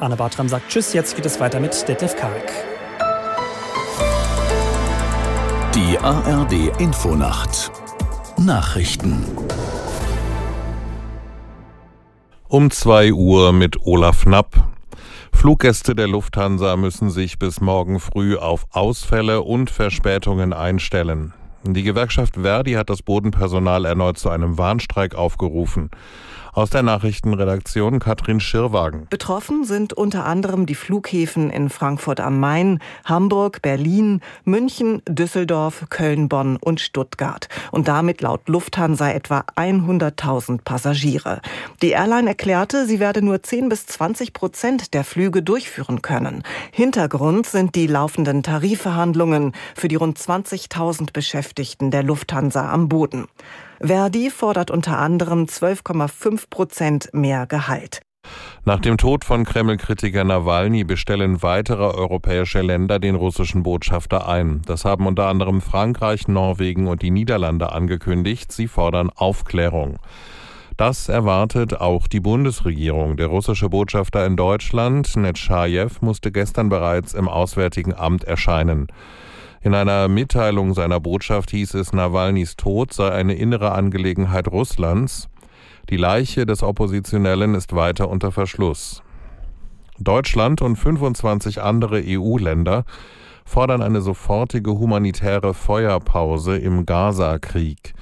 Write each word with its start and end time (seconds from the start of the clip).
Anne 0.00 0.16
Bartram 0.16 0.48
sagt 0.48 0.68
Tschüss. 0.68 0.92
Jetzt 0.92 1.16
geht 1.16 1.26
es 1.26 1.40
weiter 1.40 1.60
mit 1.60 1.88
Detlef 1.88 2.16
Karek. 2.16 2.52
Die 5.74 5.98
ARD 5.98 6.78
Infonacht 6.80 7.70
Nachrichten 8.38 9.24
Um 12.48 12.70
2 12.70 13.12
Uhr 13.12 13.52
mit 13.52 13.76
Olaf 13.86 14.22
Knapp. 14.22 14.54
Fluggäste 15.32 15.94
der 15.94 16.08
Lufthansa 16.08 16.76
müssen 16.76 17.10
sich 17.10 17.38
bis 17.38 17.60
morgen 17.60 17.98
früh 17.98 18.36
auf 18.36 18.66
Ausfälle 18.70 19.42
und 19.42 19.70
Verspätungen 19.70 20.52
einstellen. 20.52 21.32
Die 21.64 21.82
Gewerkschaft 21.82 22.34
Verdi 22.34 22.72
hat 22.72 22.90
das 22.90 23.02
Bodenpersonal 23.02 23.84
erneut 23.84 24.18
zu 24.18 24.28
einem 24.28 24.58
Warnstreik 24.58 25.14
aufgerufen. 25.14 25.90
Aus 26.54 26.68
der 26.68 26.82
Nachrichtenredaktion 26.82 27.98
Katrin 27.98 28.38
Schirwagen. 28.38 29.06
Betroffen 29.08 29.64
sind 29.64 29.94
unter 29.94 30.26
anderem 30.26 30.66
die 30.66 30.74
Flughäfen 30.74 31.48
in 31.48 31.70
Frankfurt 31.70 32.20
am 32.20 32.40
Main, 32.40 32.78
Hamburg, 33.06 33.62
Berlin, 33.62 34.20
München, 34.44 35.00
Düsseldorf, 35.08 35.86
Köln, 35.88 36.28
Bonn 36.28 36.58
und 36.58 36.78
Stuttgart. 36.78 37.48
Und 37.70 37.88
damit 37.88 38.20
laut 38.20 38.50
Lufthansa 38.50 39.10
etwa 39.12 39.46
100.000 39.56 40.60
Passagiere. 40.62 41.40
Die 41.80 41.92
Airline 41.92 42.28
erklärte, 42.28 42.84
sie 42.86 43.00
werde 43.00 43.22
nur 43.22 43.42
10 43.42 43.70
bis 43.70 43.86
20 43.86 44.34
Prozent 44.34 44.92
der 44.92 45.04
Flüge 45.04 45.42
durchführen 45.42 46.02
können. 46.02 46.42
Hintergrund 46.70 47.46
sind 47.46 47.76
die 47.76 47.86
laufenden 47.86 48.42
Tarifverhandlungen 48.42 49.52
für 49.74 49.88
die 49.88 49.96
rund 49.96 50.18
20.000 50.18 51.14
Beschäftigten 51.14 51.90
der 51.90 52.02
Lufthansa 52.02 52.70
am 52.70 52.90
Boden. 52.90 53.26
Verdi 53.84 54.30
fordert 54.30 54.70
unter 54.70 54.98
anderem 54.98 55.46
12,5 55.46 56.48
Prozent 56.48 57.10
mehr 57.12 57.46
Gehalt. 57.48 58.00
Nach 58.64 58.78
dem 58.78 58.96
Tod 58.96 59.24
von 59.24 59.44
Kreml-Kritiker 59.44 60.22
Nawalny 60.22 60.84
bestellen 60.84 61.42
weitere 61.42 61.82
europäische 61.82 62.60
Länder 62.62 63.00
den 63.00 63.16
russischen 63.16 63.64
Botschafter 63.64 64.28
ein. 64.28 64.62
Das 64.66 64.84
haben 64.84 65.08
unter 65.08 65.26
anderem 65.26 65.60
Frankreich, 65.60 66.28
Norwegen 66.28 66.86
und 66.86 67.02
die 67.02 67.10
Niederlande 67.10 67.72
angekündigt. 67.72 68.52
Sie 68.52 68.68
fordern 68.68 69.10
Aufklärung. 69.10 69.98
Das 70.76 71.08
erwartet 71.08 71.80
auch 71.80 72.06
die 72.06 72.20
Bundesregierung. 72.20 73.16
Der 73.16 73.26
russische 73.26 73.68
Botschafter 73.68 74.24
in 74.24 74.36
Deutschland, 74.36 75.16
Netschajew, 75.16 75.90
musste 76.00 76.30
gestern 76.30 76.68
bereits 76.68 77.14
im 77.14 77.28
Auswärtigen 77.28 77.94
Amt 77.94 78.22
erscheinen. 78.22 78.86
In 79.64 79.74
einer 79.74 80.08
Mitteilung 80.08 80.74
seiner 80.74 80.98
Botschaft 80.98 81.52
hieß 81.52 81.74
es, 81.74 81.92
Nawalnys 81.92 82.56
Tod 82.56 82.92
sei 82.92 83.12
eine 83.12 83.34
innere 83.34 83.70
Angelegenheit 83.72 84.48
Russlands. 84.48 85.28
Die 85.88 85.96
Leiche 85.96 86.46
des 86.46 86.64
Oppositionellen 86.64 87.54
ist 87.54 87.72
weiter 87.72 88.08
unter 88.08 88.32
Verschluss. 88.32 89.04
Deutschland 90.00 90.62
und 90.62 90.74
25 90.74 91.62
andere 91.62 92.02
EU-Länder 92.04 92.84
fordern 93.44 93.82
eine 93.82 94.00
sofortige 94.00 94.72
humanitäre 94.72 95.54
Feuerpause 95.54 96.56
im 96.56 96.86
Gaza-Krieg. 96.86 97.94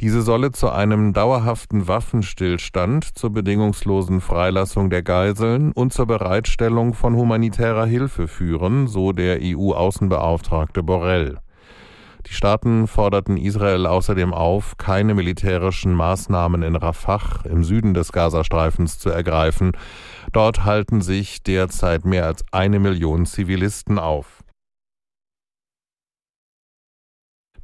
Diese 0.00 0.22
solle 0.22 0.50
zu 0.50 0.70
einem 0.70 1.12
dauerhaften 1.12 1.86
Waffenstillstand, 1.86 3.16
zur 3.16 3.30
bedingungslosen 3.30 4.20
Freilassung 4.20 4.90
der 4.90 5.02
Geiseln 5.02 5.72
und 5.72 5.92
zur 5.92 6.06
Bereitstellung 6.06 6.94
von 6.94 7.14
humanitärer 7.14 7.86
Hilfe 7.86 8.26
führen, 8.26 8.88
so 8.88 9.12
der 9.12 9.38
EU-Außenbeauftragte 9.40 10.82
Borrell. 10.82 11.38
Die 12.26 12.32
Staaten 12.32 12.86
forderten 12.86 13.36
Israel 13.36 13.86
außerdem 13.86 14.32
auf, 14.32 14.78
keine 14.78 15.14
militärischen 15.14 15.92
Maßnahmen 15.92 16.62
in 16.62 16.74
Rafah 16.74 17.44
im 17.44 17.64
Süden 17.64 17.92
des 17.92 18.12
Gazastreifens 18.12 18.98
zu 18.98 19.10
ergreifen. 19.10 19.72
Dort 20.32 20.64
halten 20.64 21.02
sich 21.02 21.42
derzeit 21.42 22.04
mehr 22.06 22.26
als 22.26 22.42
eine 22.50 22.80
Million 22.80 23.26
Zivilisten 23.26 23.98
auf. 23.98 24.43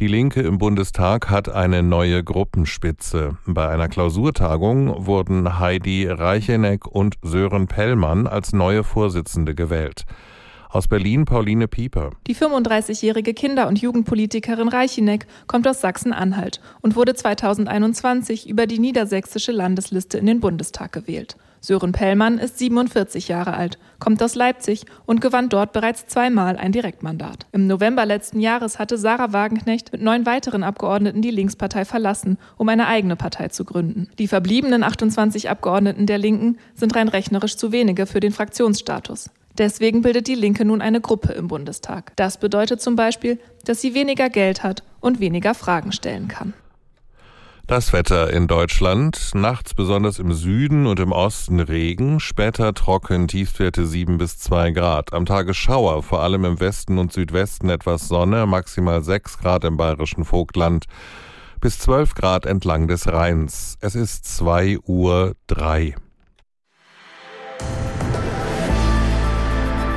Die 0.00 0.06
Linke 0.06 0.42
im 0.42 0.58
Bundestag 0.58 1.28
hat 1.28 1.48
eine 1.48 1.82
neue 1.82 2.22
Gruppenspitze. 2.22 3.36
Bei 3.46 3.68
einer 3.68 3.88
Klausurtagung 3.88 5.06
wurden 5.06 5.58
Heidi 5.58 6.06
Reicheneck 6.06 6.86
und 6.86 7.16
Sören 7.22 7.66
Pellmann 7.66 8.28
als 8.28 8.52
neue 8.52 8.84
Vorsitzende 8.84 9.56
gewählt. 9.56 10.04
Aus 10.68 10.86
Berlin 10.86 11.24
Pauline 11.24 11.66
Pieper. 11.66 12.10
Die 12.28 12.36
35-jährige 12.36 13.34
Kinder- 13.34 13.66
und 13.66 13.80
Jugendpolitikerin 13.80 14.68
Reichineck 14.68 15.26
kommt 15.48 15.66
aus 15.66 15.80
Sachsen-Anhalt 15.80 16.60
und 16.80 16.94
wurde 16.94 17.14
2021 17.14 18.48
über 18.48 18.68
die 18.68 18.78
niedersächsische 18.78 19.50
Landesliste 19.50 20.16
in 20.18 20.26
den 20.26 20.38
Bundestag 20.38 20.92
gewählt. 20.92 21.36
Sören 21.60 21.92
Pellmann 21.92 22.38
ist 22.38 22.58
47 22.58 23.28
Jahre 23.28 23.54
alt, 23.54 23.78
kommt 23.98 24.22
aus 24.22 24.34
Leipzig 24.34 24.84
und 25.06 25.20
gewann 25.20 25.48
dort 25.48 25.72
bereits 25.72 26.06
zweimal 26.06 26.56
ein 26.56 26.72
Direktmandat. 26.72 27.46
Im 27.52 27.66
November 27.66 28.06
letzten 28.06 28.40
Jahres 28.40 28.78
hatte 28.78 28.98
Sarah 28.98 29.32
Wagenknecht 29.32 29.92
mit 29.92 30.02
neun 30.02 30.26
weiteren 30.26 30.62
Abgeordneten 30.62 31.22
die 31.22 31.30
Linkspartei 31.30 31.84
verlassen, 31.84 32.38
um 32.56 32.68
eine 32.68 32.86
eigene 32.86 33.16
Partei 33.16 33.48
zu 33.48 33.64
gründen. 33.64 34.08
Die 34.18 34.28
verbliebenen 34.28 34.82
28 34.82 35.50
Abgeordneten 35.50 36.06
der 36.06 36.18
Linken 36.18 36.58
sind 36.74 36.94
rein 36.94 37.08
rechnerisch 37.08 37.56
zu 37.56 37.72
wenige 37.72 38.06
für 38.06 38.20
den 38.20 38.32
Fraktionsstatus. 38.32 39.30
Deswegen 39.58 40.02
bildet 40.02 40.28
die 40.28 40.36
Linke 40.36 40.64
nun 40.64 40.80
eine 40.80 41.00
Gruppe 41.00 41.32
im 41.32 41.48
Bundestag. 41.48 42.12
Das 42.14 42.38
bedeutet 42.38 42.80
zum 42.80 42.94
Beispiel, 42.94 43.40
dass 43.64 43.80
sie 43.80 43.92
weniger 43.92 44.30
Geld 44.30 44.62
hat 44.62 44.84
und 45.00 45.18
weniger 45.18 45.54
Fragen 45.54 45.90
stellen 45.90 46.28
kann. 46.28 46.54
Das 47.68 47.92
Wetter 47.92 48.32
in 48.32 48.46
Deutschland. 48.46 49.32
Nachts 49.34 49.74
besonders 49.74 50.18
im 50.18 50.32
Süden 50.32 50.86
und 50.86 50.98
im 51.00 51.12
Osten 51.12 51.60
Regen, 51.60 52.18
später 52.18 52.72
trocken, 52.72 53.28
Tiefstwerte 53.28 53.86
7 53.86 54.16
bis 54.16 54.38
2 54.38 54.70
Grad. 54.70 55.12
Am 55.12 55.26
Tage 55.26 55.52
Schauer, 55.52 56.02
vor 56.02 56.22
allem 56.22 56.46
im 56.46 56.60
Westen 56.60 56.96
und 56.96 57.12
Südwesten 57.12 57.68
etwas 57.68 58.08
Sonne, 58.08 58.46
maximal 58.46 59.04
6 59.04 59.36
Grad 59.40 59.64
im 59.64 59.76
bayerischen 59.76 60.24
Vogtland, 60.24 60.86
bis 61.60 61.78
12 61.80 62.14
Grad 62.14 62.46
entlang 62.46 62.88
des 62.88 63.06
Rheins. 63.06 63.76
Es 63.82 63.94
ist 63.94 64.24
2 64.38 64.78
Uhr 64.86 65.34
3. 65.48 65.94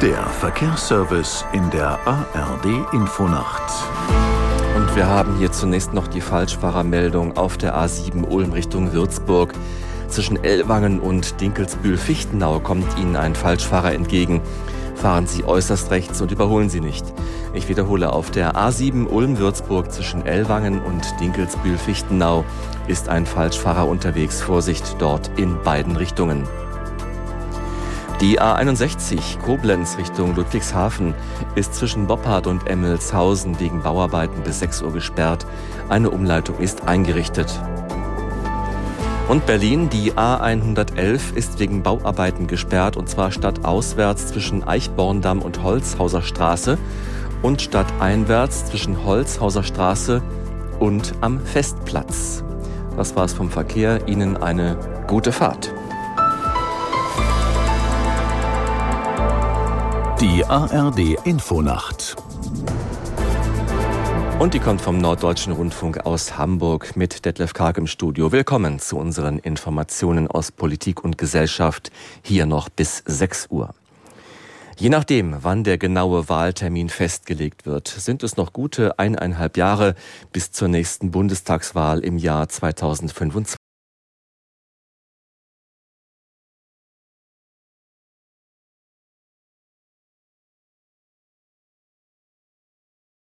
Der 0.00 0.26
Verkehrsservice 0.40 1.44
in 1.52 1.70
der 1.70 1.96
ARD 2.08 2.92
Infonacht. 2.92 3.62
Und 4.74 4.96
wir 4.96 5.06
haben 5.06 5.36
hier 5.36 5.52
zunächst 5.52 5.92
noch 5.92 6.08
die 6.08 6.22
Falschfahrermeldung 6.22 7.36
auf 7.36 7.58
der 7.58 7.76
A7 7.76 8.24
Ulm 8.24 8.52
Richtung 8.52 8.92
Würzburg. 8.94 9.52
Zwischen 10.08 10.42
Ellwangen 10.42 10.98
und 10.98 11.40
Dinkelsbühl-Fichtenau 11.40 12.60
kommt 12.60 12.98
Ihnen 12.98 13.16
ein 13.16 13.34
Falschfahrer 13.34 13.92
entgegen. 13.92 14.40
Fahren 14.94 15.26
Sie 15.26 15.44
äußerst 15.44 15.90
rechts 15.90 16.22
und 16.22 16.32
überholen 16.32 16.70
Sie 16.70 16.80
nicht. 16.80 17.04
Ich 17.52 17.68
wiederhole, 17.68 18.12
auf 18.12 18.30
der 18.30 18.54
A7 18.54 19.06
Ulm-Würzburg 19.06 19.92
zwischen 19.92 20.24
Ellwangen 20.24 20.80
und 20.80 21.04
Dinkelsbühl-Fichtenau 21.20 22.44
ist 22.86 23.10
ein 23.10 23.26
Falschfahrer 23.26 23.86
unterwegs. 23.86 24.40
Vorsicht 24.40 24.96
dort 24.98 25.30
in 25.36 25.62
beiden 25.62 25.96
Richtungen. 25.96 26.48
Die 28.22 28.40
A61 28.40 29.40
Koblenz 29.40 29.98
Richtung 29.98 30.36
Ludwigshafen 30.36 31.12
ist 31.56 31.74
zwischen 31.74 32.06
Boppard 32.06 32.46
und 32.46 32.68
Emmelshausen 32.68 33.58
wegen 33.58 33.82
Bauarbeiten 33.82 34.44
bis 34.44 34.60
6 34.60 34.82
Uhr 34.82 34.92
gesperrt. 34.92 35.44
Eine 35.88 36.08
Umleitung 36.08 36.58
ist 36.58 36.86
eingerichtet. 36.86 37.60
Und 39.28 39.44
Berlin, 39.44 39.90
die 39.90 40.12
A111 40.12 41.34
ist 41.34 41.58
wegen 41.58 41.82
Bauarbeiten 41.82 42.46
gesperrt 42.46 42.96
und 42.96 43.08
zwar 43.08 43.32
stadtauswärts 43.32 44.28
zwischen 44.28 44.62
Eichborndamm 44.62 45.42
und 45.42 45.64
Holzhauser 45.64 46.22
Straße 46.22 46.78
und 47.42 47.60
stadteinwärts 47.60 48.66
zwischen 48.66 49.04
Holzhauser 49.04 49.64
Straße 49.64 50.22
und 50.78 51.12
am 51.22 51.40
Festplatz. 51.40 52.44
Das 52.96 53.16
war's 53.16 53.32
vom 53.32 53.50
Verkehr. 53.50 54.06
Ihnen 54.06 54.36
eine 54.36 54.76
gute 55.08 55.32
Fahrt. 55.32 55.74
Die 60.22 60.44
ARD 60.44 61.18
Infonacht. 61.24 62.14
Und 64.38 64.54
die 64.54 64.60
kommt 64.60 64.80
vom 64.80 64.98
Norddeutschen 64.98 65.52
Rundfunk 65.52 66.06
aus 66.06 66.38
Hamburg 66.38 66.94
mit 66.94 67.24
Detlef 67.24 67.54
Karg 67.54 67.76
im 67.76 67.88
Studio. 67.88 68.30
Willkommen 68.30 68.78
zu 68.78 68.98
unseren 68.98 69.40
Informationen 69.40 70.28
aus 70.28 70.52
Politik 70.52 71.02
und 71.02 71.18
Gesellschaft 71.18 71.90
hier 72.22 72.46
noch 72.46 72.68
bis 72.68 73.02
6 73.04 73.48
Uhr. 73.50 73.74
Je 74.76 74.90
nachdem, 74.90 75.38
wann 75.42 75.64
der 75.64 75.76
genaue 75.76 76.28
Wahltermin 76.28 76.88
festgelegt 76.88 77.66
wird, 77.66 77.88
sind 77.88 78.22
es 78.22 78.36
noch 78.36 78.52
gute 78.52 79.00
eineinhalb 79.00 79.56
Jahre 79.56 79.96
bis 80.30 80.52
zur 80.52 80.68
nächsten 80.68 81.10
Bundestagswahl 81.10 81.98
im 81.98 82.16
Jahr 82.16 82.48
2025. 82.48 83.56